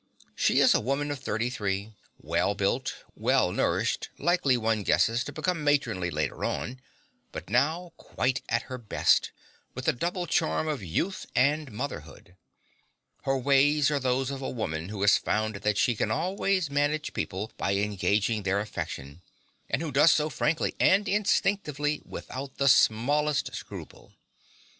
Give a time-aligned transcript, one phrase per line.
[0.35, 5.63] She is a woman of 33, well built, well nourished, likely, one guesses, to become
[5.63, 6.81] matronly later on,
[7.31, 9.29] but now quite at her best,
[9.75, 12.35] with the double charm of youth and motherhood.
[13.25, 17.13] Her ways are those of a woman who has found that she can always manage
[17.13, 19.21] people by engaging their affection,
[19.69, 24.13] and who does so frankly and instinctively without the smallest scruple.